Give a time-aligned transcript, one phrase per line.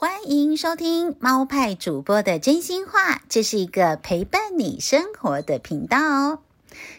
[0.00, 6.38] 欢迎收听猫派主播的真心话，这是一个陪伴你生活的频道哦。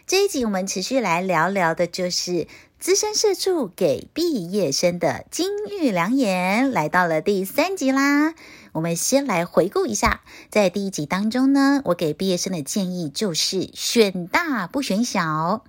[0.06, 2.46] 这一集我们持续来聊聊的，就是
[2.78, 8.36] 资深社畜给毕业生的金玉良言，来到了第三集啦。
[8.72, 10.22] 我们先来回顾一下，
[10.52, 15.64] 在第一集当中呢，我给毕业生的建议就是选大不选小。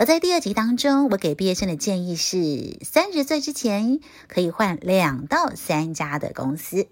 [0.00, 6.88] 而在第二集当中，我给毕业生的建议是：三十岁之前可以换两到三家的公司。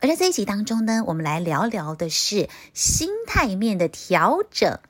[0.00, 4.80] 而在这一集当中呢，我们来聊聊的是心态面的调整。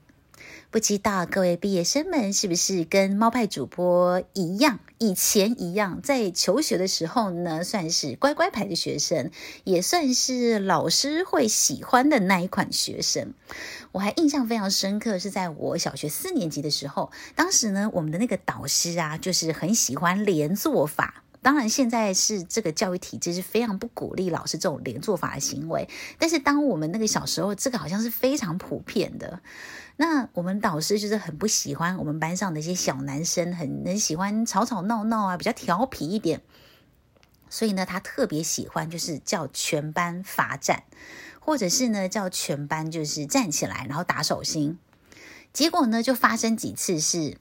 [0.75, 9.31] 不知道各位毕业生们是不是跟猫派主播一样，以前一样，在求学的时候呢，算是乖乖牌的学生，
[9.63, 13.35] 也算是老师会喜欢的那一款学生。
[13.93, 21.24] 我还印象非常深刻，是在我小学四年级的时候，当时呢，我们的那个导师啊，就是很喜欢连坐法。
[21.45, 25.87] 当然，现在是这个教育体制是非常不鼓励老师这种连坐法的行为。
[26.19, 29.43] 但是，当我们那个小时候，这个好像是非常普遍的。
[29.97, 36.41] 那我们导师就是很不喜欢我们班上的一些小男生，很很喜欢吵吵闹闹啊，比较调皮一点。
[37.51, 40.85] 所以呢，他特别喜欢就是叫全班罚站，
[41.41, 44.79] 或者是呢叫全班就是站起来，然后打手心。
[45.53, 47.37] 结果呢，就发生几次是。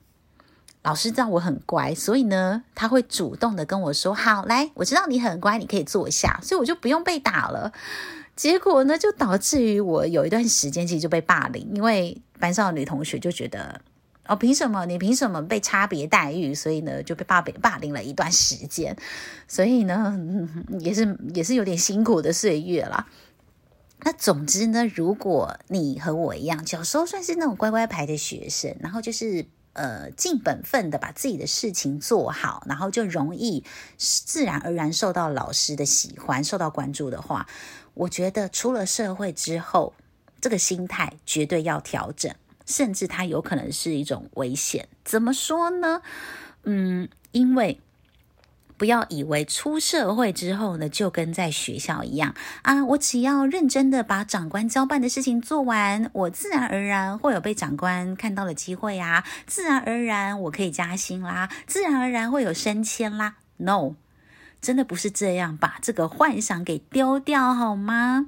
[0.83, 7.71] 老师知道我很乖，所以呢，他会主动的跟我说：“好，来，我知道你很乖，你可以坐下。”所以我就不用被打了。
[8.35, 13.79] 结果呢，就导致于我有一段时间其实就被霸凌，因为班上的女同学就觉得
[14.27, 14.85] ：“哦，凭什么？
[14.85, 18.97] 你凭什么被差别待遇？”所以呢，就被霸霸凌了一段时间。
[19.47, 20.19] 所以呢，
[20.81, 23.07] 也是也是有点辛苦的岁月啦。
[24.01, 29.45] 那总之呢，如果你和我一样，小时候算是那种乖乖牌的学生，然后就是。
[29.73, 33.63] 呃，尽本分的把自己的事情做好，然后就容易
[33.97, 37.47] 自然而然受到老师的喜欢，受到关注的话，
[37.93, 39.93] 我觉得出了社会之后，
[40.39, 42.33] 这个心态绝对要调整，
[42.65, 44.87] 甚至它有可能是一种危险。
[45.03, 46.01] 怎么说呢？
[46.63, 47.79] 嗯，因为。
[48.83, 52.83] 不要以为出社会之后呢，就跟在学校一样啊！
[52.83, 63.35] 我只要认真的把长官交办的事情做完，我自然而然会有被长官看到的机会啊，自然而然我可以加薪啦，自然而然会有升迁啦。
[63.55, 63.93] No，
[64.61, 68.25] 真的不是这样，把这个幻想给丢掉好吗？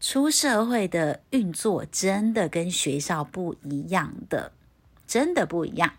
[0.00, 4.50] 出社会的运作真的跟学校不一样的，
[5.06, 5.92] 真的不一样。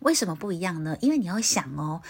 [0.00, 0.98] 为什么不一样呢？
[1.00, 2.02] 因为你要想哦。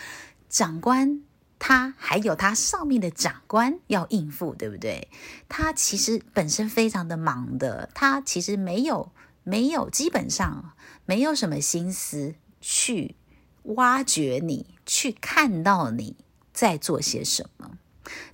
[0.49, 1.23] 长官
[1.59, 5.09] 他还有他上面的长官要应付，对不对？
[5.49, 10.73] 他其实本身非常的忙的，他其实没有没有基本上
[11.05, 13.17] 没有什么心思去
[13.65, 16.17] 挖掘你，去看到你
[16.53, 17.73] 在做些什么。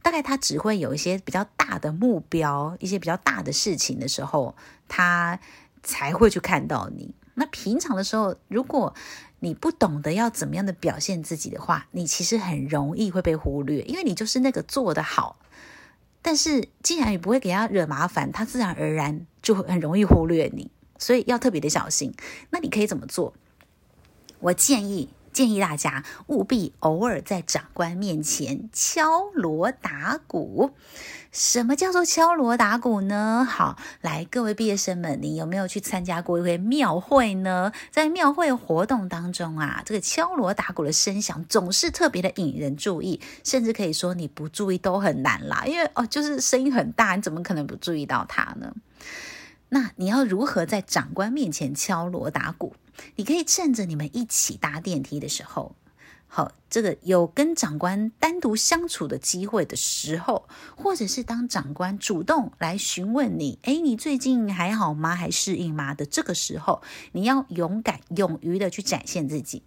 [0.03, 4.55] 大概他只会有一些比较大的目标，一些比较大的事情的时候，
[4.87, 5.41] 他
[5.83, 7.15] 才会去看到你。
[7.35, 8.95] 那平常的时候，如果
[9.45, 15.39] 你不懂得要怎么样的表现自己的话，你其实很容易会被忽略，因为你就是那个做得好。
[16.23, 22.15] 但是既然你不会给他惹麻烦，他自然而然就会很容易忽略你，所以要特别的小心。
[22.49, 23.35] 那你可以怎么做？
[24.41, 25.11] 我建议。
[25.35, 30.71] 建议大家务必偶尔在长官面前敲锣打鼓。
[31.33, 33.45] 什么叫做敲锣打鼓呢？
[33.45, 37.73] 好，来，各位毕业生们，你有没有去参加过一回庙会呢？
[37.91, 45.65] 在庙会活动当中啊，这个敲锣打鼓的声响总是特别的引人注意，甚至可以说你不注意都很难啦。
[45.67, 48.73] 因为哦，就是声音很大，你怎么可能不注意到它呢？
[49.71, 52.77] 那你要如何在长官面前敲锣打鼓？
[53.17, 55.75] 你可以趁着你们一起搭电梯的时候，
[56.27, 65.15] 好，这个有跟长官单独相处的机会的时候，或者是当长官主动来询问你，诶，你最近还好吗？
[65.15, 65.95] 还适应吗？
[65.95, 66.83] 的这个时候，
[67.13, 69.63] 你要勇敢、勇于的去展现自己。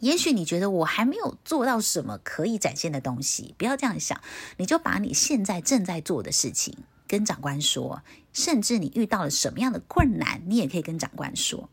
[0.00, 4.20] 也许你觉得我还没有做到什么可以展现的东西，不要这样想，
[4.56, 6.74] 你就把你现在正在做的事情
[7.06, 8.02] 跟长官说，
[8.32, 11.68] 甚至你遇到了什么样的困难，你也可以跟长官说。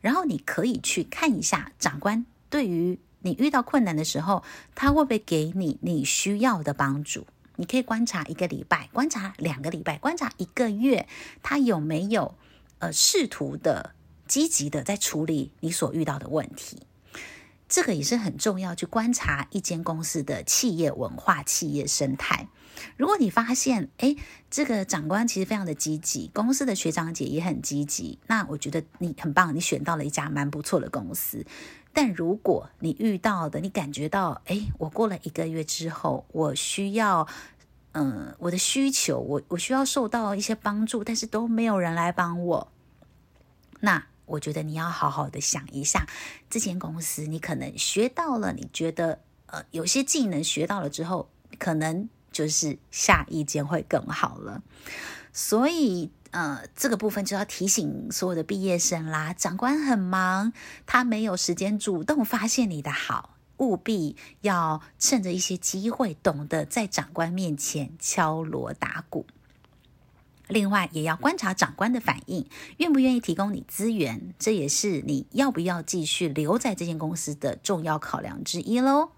[0.00, 4.42] 然后你可以去看一下长官对于你遇到困难的时候，
[4.74, 7.26] 他会不会给你你需要的帮助？
[7.56, 11.06] 你可以观察一个礼拜，观察两个礼拜，观察一个月，
[11.42, 12.34] 他有没有
[12.78, 13.94] 呃试图的
[14.26, 16.78] 积极的在处理你所遇到的问题？
[17.72, 22.46] 这个也是很重要，去观察一间公司的企业文化、企业生态。
[22.98, 24.18] 如果你发现，诶，
[24.50, 31.46] 这个长官其实非常的积极，公司的学长姐也很积极，那我觉得你很棒，你选到了一家蛮不错的公司。
[31.94, 37.26] 但如果你遇到的，你感觉到，哎，我过了一个月之后，我需要，
[37.92, 42.68] 嗯、我的需求，我我需要受到一些帮助，但是都没有人来帮我，
[43.80, 46.06] 那我觉得你要好好的想一下，
[46.50, 54.62] 这间公司你可能学到了，你觉得，呃，有些技能学到了之后，可能就是下一间会更好了，
[55.32, 56.10] 所以。
[56.32, 59.34] 呃，这个部分就要提醒所有的毕业生啦。
[59.34, 60.54] 长官很忙，
[60.86, 69.26] 他没有时间主动发现你的好，务必要趁着一些机会，懂得在长官面前敲锣打鼓。
[70.52, 72.46] 另外，也要观察长官的反应，
[72.76, 79.10] 愿不愿意提供你资源，这也是你要不要继续留在这间公司的重要考量之一喽。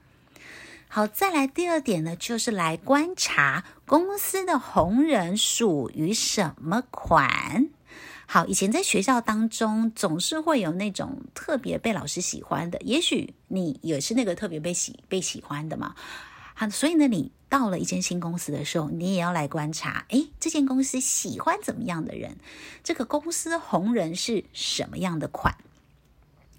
[0.89, 7.69] 好，再来第二点呢，就是来观察公司的红人属于什么款。
[8.27, 15.95] 好，以前在学校当中总是会有那种特别被老师喜欢的，也许你也是那个特别被喜被喜欢的嘛。
[16.55, 22.37] 好，所以呢，你到了一间新公司的时候，你也要来观察，诶，这间公司喜欢怎么样的人？
[22.83, 25.56] 这个公司红人是什么样的款？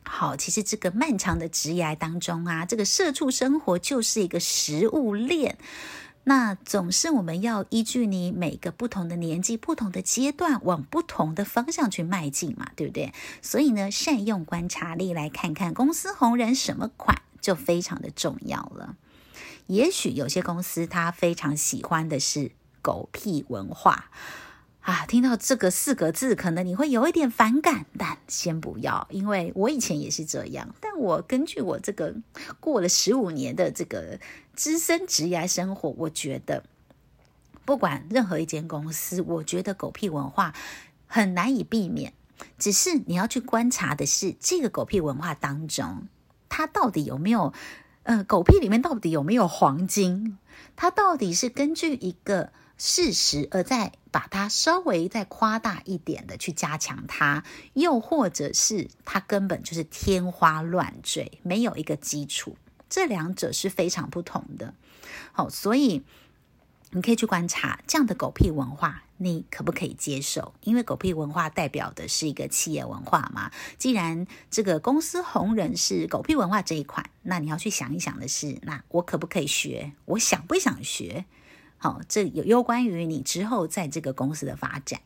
[0.03, 5.57] 好，其实这个漫长的职涯当中啊，这个社畜生活就是一个食物链。
[6.25, 13.13] 那总是我们要依据你每个不同的年纪、不同的阶段，往不同的方向去迈进嘛，对不对？
[13.41, 18.98] 所以呢，善用观察力来看看公司红人什么款，就非常的重要了。
[19.67, 22.51] 也许有些公司他非常喜欢的是
[22.81, 24.12] 狗屁文化。
[24.81, 30.75] 啊，听到这个四个字，可能你会有一点反感，但先不要，因为我以前也是这样。
[30.79, 32.13] 但我根据我这个
[32.59, 34.19] 过了十五年的这个
[34.53, 36.63] 资深职业生活，我觉得
[37.65, 40.53] 不管任何一间公司，我觉得狗屁文化
[41.07, 42.13] 很难以避免。
[42.59, 46.07] 只是你要去观察的是，这个狗屁文化当中，
[46.47, 47.53] 它到底有没有，
[48.05, 50.39] 呃，狗屁里面到底有没有黄金？
[50.75, 52.51] 它到底是根据一个。
[52.77, 62.57] 事实，而再把它稍微再夸大一点的去加强它，又或者是它根本就是天花乱坠，没有一个基础，
[62.89, 64.73] 这两者是非常不同的。
[65.31, 66.03] 好，所以
[66.95, 70.53] 你可以去观察这样的狗屁文化，你可不可以接受？
[70.62, 73.51] 因为狗屁文化代表的是一个企业文化嘛。
[73.77, 79.92] 既然这个公司红人是狗屁文化这一款，那你要去想一想的是，那我可不可以学？
[80.06, 81.25] 我想不想学？
[81.77, 85.01] 好，这有攸关于你之后在这个公司的发展。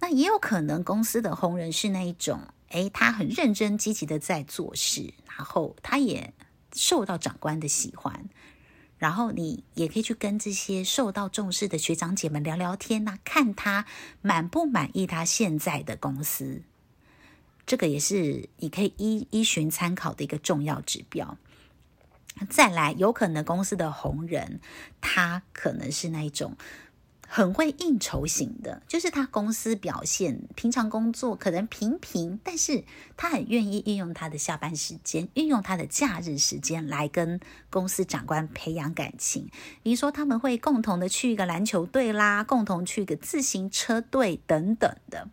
[0.00, 6.34] 那也有可能公司的红人是那一种，诶，他很认真积极的在做事，然后他也
[6.74, 8.28] 受到长官的喜欢，
[8.98, 13.84] 然后你也可以去跟这些受到重视的学长姐们聊聊天呐，看他
[14.22, 16.62] 满不满意他现在的公司。
[17.66, 21.36] 这个也是你可以依依循参考的一个重要指标。
[22.50, 24.60] 再来，有可能公司的红人，
[25.00, 26.56] 他可能是那一种
[27.28, 32.84] 很会应酬型的，就是他公司表现，平常工作可能平平，但是
[33.16, 39.48] 他很愿意运用他的下班时间，运用他的假日时间来跟公司长官培养感情。
[39.82, 45.28] 比如说，他们会共同的去一个篮球队啦，共同去一个自行车队等等的。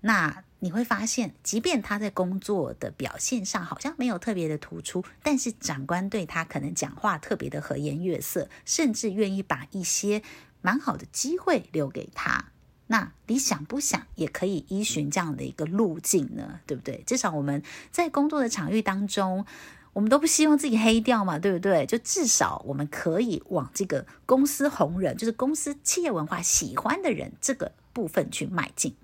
[0.00, 10.22] 那你会发现，即便他在工作的表现上好像没有特别的突出，但是长官对他可能讲话特别的和颜悦色，甚至愿意把一些
[10.60, 12.46] 蛮好的机会留给他。
[12.88, 16.60] 那你想不想也可以依循这样的一个路径呢？
[16.66, 17.02] 对不对？
[17.06, 19.44] 至少我们在工作的场域当中，
[19.92, 21.84] 我们都不希望自己黑掉嘛，对不对？
[21.84, 28.94] 就至少我们可以往这个公司红人，就是公司企业文化喜欢的人这个部分去迈进。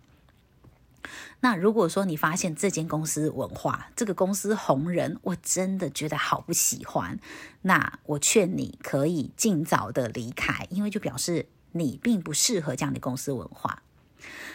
[1.41, 7.19] 那如果说你发现这间公司文化，这个公司红人，我真的觉得好不喜欢，
[7.63, 13.83] 那我劝你可以尽早的离开，因为就表示你并不适合这样的公司文化。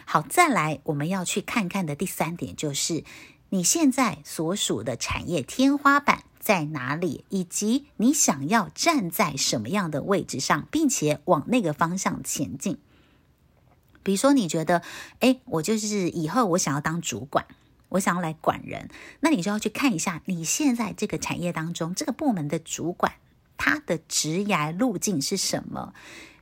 [0.06, 3.04] 好，再来我们要去看看的第三点就是
[3.50, 12.77] 你现在所属的产业天花板在哪里，以及你想要站在什么样的位置上，并且往那个方向前进。
[14.08, 14.82] 比如说，你觉得，
[15.20, 17.46] 哎，我就是以后我想要当主管，
[17.90, 23.16] 我想要来管人，那你就要去看一下你现在这个产业当中这个部门的主管，
[23.58, 25.94] 他的职涯路径是什么？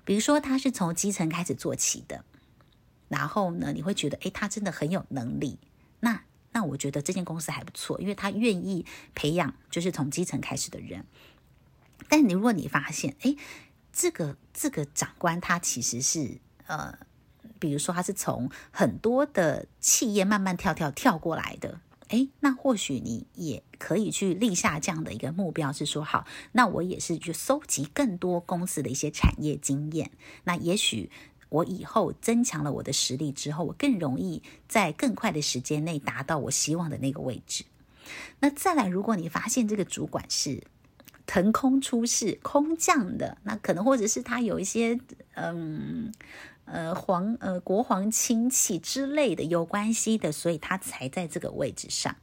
[0.04, 2.24] 比如说，他是从基层开始做起的，
[3.08, 5.58] 然后呢，你会觉得，哎，他真的很有能力，
[6.02, 11.04] 那那我觉得这间公司还不错，因为他愿意培养就是从基层开始的人。
[12.08, 13.36] 但你如果你发现，哎，
[13.92, 16.96] 这个这个长官他其实是呃。
[17.60, 30.12] 比如说，他是从很多的企业慢慢跳跳跳过来的，诶，那或许你也可以去立下这样的一个目标，是说好，那我也是去搜集更多公司的一些产业经验。
[30.44, 31.10] 那也许
[31.50, 37.64] 我以后增强了我的实力之后，我更容易在更快的时间内达到我希望的那个位置。
[38.40, 40.64] 那再来，如果你发现这个主管是
[41.26, 45.00] 腾空出世、空降的，那可能或者是他有一些
[45.34, 46.12] 嗯。
[46.66, 52.16] 呃，皇呃，国皇亲戚之类的有关系的，所以他才在这个位置上。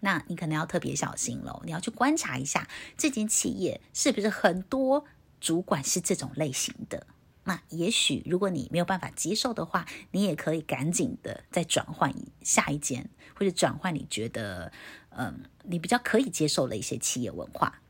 [0.00, 5.04] 那你可能要特别小心喽，你要去观察一下这间企业是不是很多
[5.40, 7.06] 主管是这种类型的。
[7.44, 14.72] 那也许如果你没有办法接受的话，你也可以赶紧的再转换下一间，或者转换你觉得
[15.10, 17.80] 嗯、你比较可以接受的一些企业文化。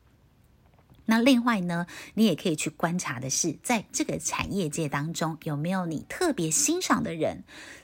[1.11, 7.43] 那另外呢，你也可以去观察的是，在这个产业界当中，有没有你特别欣赏的人？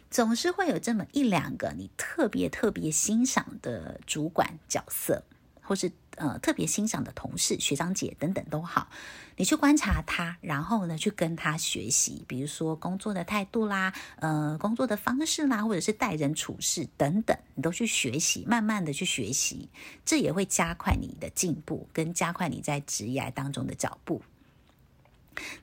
[0.08, 5.24] 总是会有这么一两个你特别特别欣赏的主管角色，
[5.60, 5.90] 或是。
[6.16, 8.88] 呃，特别欣赏的同事、学长姐等等都好，
[9.36, 19.68] 你去观察他，然后呢，去跟他学习，比如说工作的态度啦，呃，工作的方式啦，或者是待人处事等等，你都去学习，慢慢的去学习，
[20.04, 24.22] 这也会加快你的进步，跟加快你在职业当中的脚步。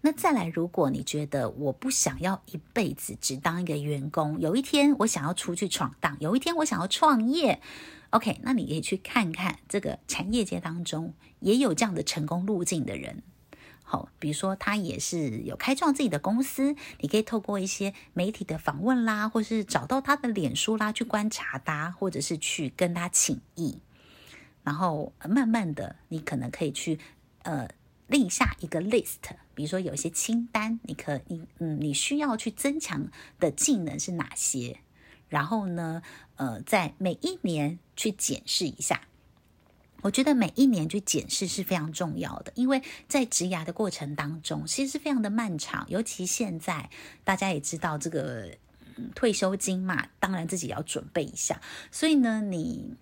[0.02, 7.60] 那再来，如果你觉得我不想要一辈子只当一个员工，有一天我想要出去闯荡，有一天我想要创业。
[8.14, 13.24] OK，那你可以去看看这个产业界当中也有这样的成功路径的人。
[13.82, 23.80] 好，比如说他也是有开创自己的公司，你可以透过一些媒体的访问啦，或是找到他的脸书啦，去观察他，或者是去跟他请益，
[24.62, 27.00] 然后慢慢的，你可能可以去
[27.42, 27.68] 呃
[28.06, 29.18] 立下一个 list，
[29.56, 33.08] 比如说有些清单，你可你嗯，你需要去增强
[33.40, 34.82] 的技能是哪些？
[35.34, 36.04] 然后呢，
[36.36, 39.02] 呃，在每一年去检视一下，
[40.04, 45.84] 我觉得每一年去检视是非常重要的，因为在植牙的过程当中，其实是非常的漫长。
[45.90, 46.88] 尤其现在
[47.24, 48.56] 大家也知道这个、
[48.96, 51.60] 嗯、退休金嘛，当然自己要准备一下。
[51.90, 52.94] 所以呢，你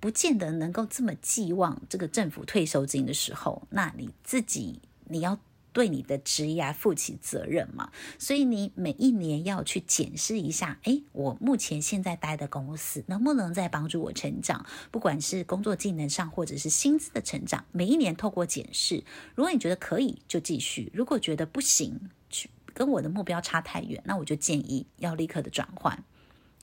[0.00, 5.38] 不见得能够这么寄望这个政府退休金的时候，那你自己你要。
[5.76, 14.64] 对你的职业负起责任嘛，所以你每一年要去检视一下，诶，我目前现在待的公司能不能再帮助我成长？
[14.90, 19.04] 不管是工作技能上，或者是薪资的成长，每一年透过检视，
[19.34, 26.02] 如果你觉得可以，就继续；如果觉得不行，去跟我的目标差太远，那我就建议要立刻的转换。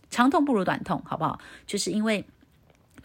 [0.10, 1.40] 长痛不如短痛，好不好？
[1.68, 2.26] 就是因为。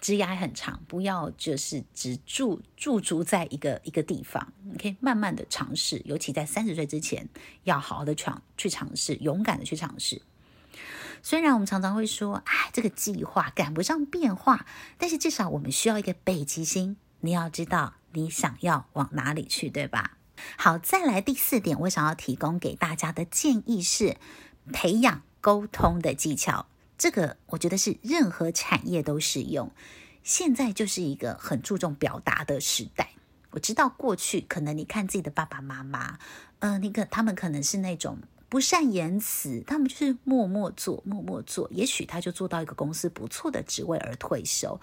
[0.01, 7.29] 职涯很长，不要就是只驻驻足在一个一个地方，你可以慢慢的尝试，尤其在三十岁之前，
[7.65, 10.23] 要好好的闯去尝试，勇敢的去尝试。
[11.21, 14.67] 虽然我们常常会说，哎，这个计划赶不上变化，
[14.99, 20.17] 但是至少我们需要一个北极星，你要知道你想要往哪里去，对吧？
[20.57, 24.17] 好，再来第四点，我想要提供给大家的建议是，
[24.73, 26.67] 培养沟通的技巧。
[26.99, 29.71] 这个我觉得是任何产业都适用。
[30.25, 33.13] 现在就是一个很注重表达的时代。
[33.53, 36.19] 我知道过去可能你看自己的爸爸妈妈，
[36.59, 38.19] 呃，那个他们可能是那种
[38.51, 41.67] 不善言辞，他们就是默默做，默默做。
[41.71, 44.79] 也许他就做到一个公司不错的职位而退休。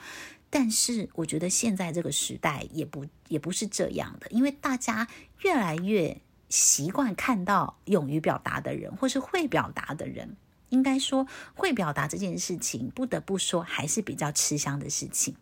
[0.49, 5.07] 但是我觉得现在这个时代也不也不是这样的，因为大家
[5.41, 10.37] 越来越习惯看到勇于表达的人，或是会表达的人。
[10.69, 15.35] 应该说，会表达这件事情，不得不说还是比较吃香的事情。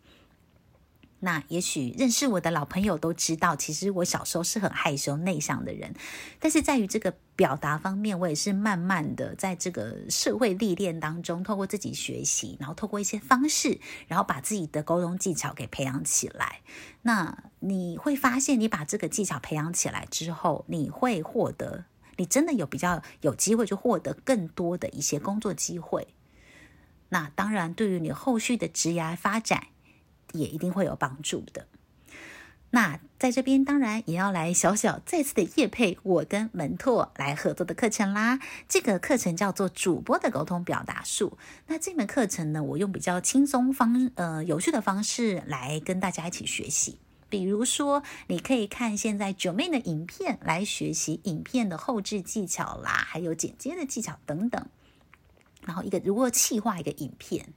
[1.20, 5.94] 那也许认识我的老朋友都知道，其实我小时候是很害羞内向的人，
[6.38, 16.60] 但是在于这个表达方面，我也是慢慢的在这个社会历练当中，透过自己学习，然后透过一些方式，然后把自己的沟通技巧给培养起来。
[17.00, 21.86] 那你会发现，你把这个技巧培养起来之后，你会获得。
[22.16, 26.08] 你真的有比较有机会去获得更多的一些工作机会，
[27.08, 29.68] 那当然对于你后续的职业发展
[30.32, 31.66] 也一定会有帮助的。
[32.70, 38.40] 那在这边当然也要来小小再次的业配我跟门拓来合作的课程啦。
[38.68, 41.38] 这个课程叫做主播的沟通表达术。
[41.68, 46.98] 那这门课程呢，我用比较轻松方呃有趣的方式来跟大家一起学习。
[47.34, 54.64] 比如说，你可以看现在九妹的影片来学习影片的后置技巧啦，还有剪接的技巧等等。
[55.66, 57.52] 然后一个如何企划一个影片，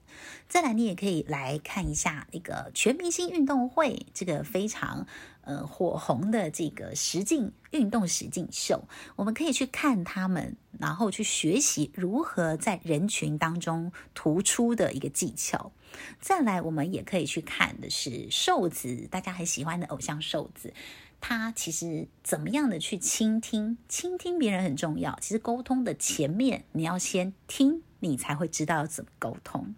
[0.50, 5.06] 再来你也可以来看一下那个全明星运动会这个非常
[5.42, 15.72] 呃火红的这个实境运动实境秀，我们可以去看他们，然后去学习如何在人群当中突出的一个技巧。
[16.20, 20.74] 再来，我们也可以去看的是瘦子，大家很喜欢的偶像瘦子。
[21.20, 23.78] 他其实怎么样的去倾听？
[23.90, 25.18] 倾听别人很重要。
[25.20, 29.74] 其实沟通的前面，你要先听，你才会知道怎么沟通。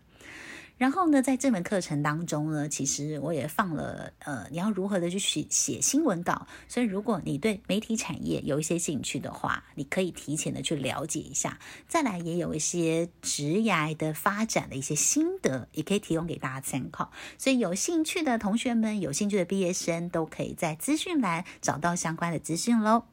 [0.80, 6.48] 然后呢，在这门课程当中呢，其实我也放了，呃，你要如何的去写写新闻稿。
[6.70, 11.60] 所以，如果你对媒体产业有一些兴趣的话，你可以提前的去了解一下。
[11.90, 17.12] 再来，也有一些职涯的发展的一些心得，也可以提供给大家参考。
[17.38, 23.04] 所以，有兴趣的同学们，有兴趣的毕业生，都可以在资讯栏找到相关的资讯喽。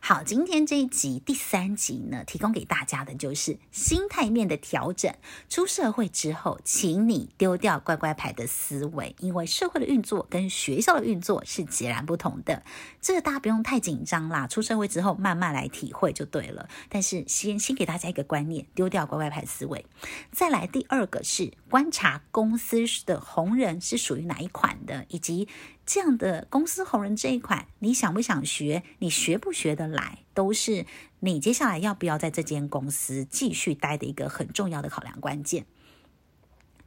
[0.00, 5.12] 好，今天这一集第三集呢，提供给大家的就是心态面的调整。
[5.48, 12.62] 出社会之后，请你丢掉乖乖牌的思维，因为社会的运作跟学校的运作是截然不同的。
[13.00, 16.68] 这个大家不用太紧张啦，出社会之后慢慢来体会就对了。
[16.88, 19.84] 但是先先给大家一个观念，丢掉乖乖牌思维。
[20.32, 25.48] 再来第二个是观察公司的红人是属于哪一款的，以及。
[25.88, 28.82] 这样的公司红人这一款，你想不想学？
[28.98, 30.84] 你学不学得来，都是
[31.20, 35.64] 你接下来要不要在这间公司继续待的一个很重要的考量关键。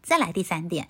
[0.03, 0.87] 再来第三点，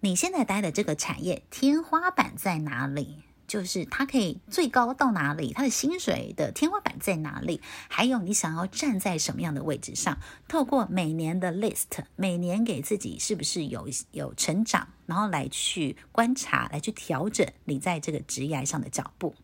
[0.00, 3.23] 你现在待的这个产业天花板在哪里？
[3.46, 5.52] 就是他可以最高到哪里？
[5.52, 7.60] 他的薪水的天花板在哪里？
[7.88, 10.18] 还有你想要站在什么样的位置上？
[10.48, 19.34] 透过每年的 list，每年给自己是不是有有成长，然后来去观察，来去调整你在这个职业上的脚步。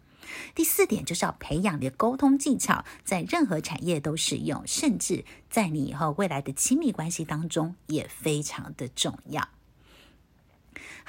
[0.54, 9.48] 第四点就是要培养你的沟通技巧，在任何产业都适用，甚至在你以后未来的亲密关系当中也非常的重要。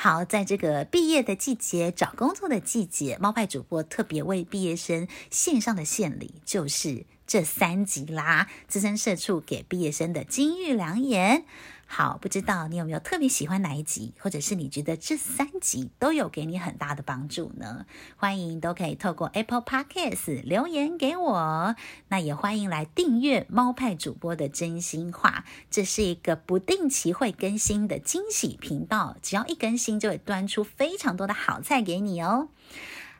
[0.03, 8.49] 好，在这个毕业的季节，找工作的季节，猫派主播特别为毕业生献上的献礼就是这三集啦。
[8.67, 11.45] 资深社畜给毕业生的金玉良言。
[11.93, 17.85] 好，不知道你有没有特别喜欢哪一集，或者是你觉得这三集都有给你很大的帮助呢？
[18.15, 21.75] 欢迎都可以透过 Apple Podcast 留言给我。
[22.07, 32.47] 那也欢迎来订阅猫派主播的真心话，这是一个不定期会更新的惊喜频道，只要一更新就会端出非常多的好菜给你哦。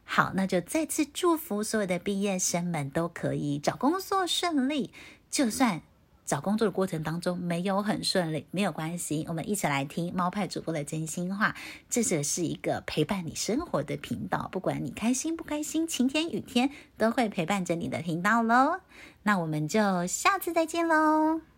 [0.05, 4.91] 好，那就再次祝福所有的毕业生们都可以找工作顺利，
[5.29, 5.81] 就算。
[6.31, 11.53] 找工作的过程当中没有很顺利，没有关系，我们一起来听猫派主播的真心话。
[11.89, 18.79] 这只是一个陪伴你生活的频道，不管你开心不开心，晴天雨天都会陪伴着你的频道喽。
[19.23, 21.50] 那我们就下次再见喽。